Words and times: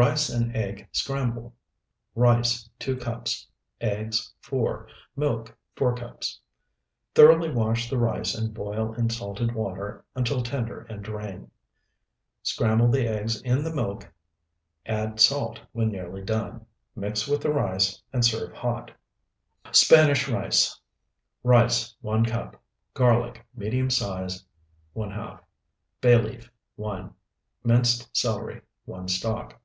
RICE 0.00 0.28
AND 0.30 0.54
EGG 0.54 0.86
SCRAMBLE 0.92 1.52
Rice, 2.14 2.70
2 2.78 2.98
cups. 2.98 3.48
Eggs, 3.80 4.32
4. 4.42 4.86
Milk, 5.16 5.58
4 5.74 5.96
cups. 5.96 6.38
Thoroughly 7.16 7.50
wash 7.50 7.90
the 7.90 7.98
rice 7.98 8.32
and 8.36 8.54
boil 8.54 8.92
in 8.92 9.10
salted 9.10 9.56
water 9.56 10.04
until 10.14 10.40
tender 10.40 10.82
and 10.82 11.02
drain. 11.02 11.50
Scramble 12.44 12.86
the 12.88 13.08
eggs 13.08 13.42
in 13.42 13.64
the 13.64 13.74
milk, 13.74 14.08
add 14.86 15.18
salt 15.18 15.58
when 15.72 15.88
nearly 15.88 16.22
done, 16.22 16.64
mix 16.94 17.26
with 17.26 17.40
the 17.40 17.50
rice, 17.52 18.00
and 18.12 18.24
serve 18.24 18.52
hot. 18.52 18.92
SPANISH 19.72 20.28
RICE 20.28 20.80
Rice, 21.42 21.92
1 22.02 22.24
cup. 22.24 22.62
Garlic, 22.94 23.44
medium 23.52 23.90
size, 23.90 24.44
½. 24.94 25.40
Bay 26.00 26.16
leaf, 26.16 26.52
1. 26.76 27.12
Minced 27.64 28.16
celery, 28.16 28.60
1 28.84 29.08
stalk. 29.08 29.60